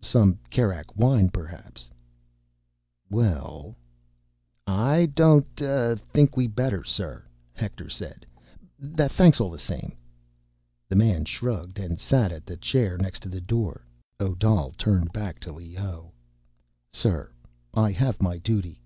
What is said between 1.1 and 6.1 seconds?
perhaps?" "Well—" "I don't, uh,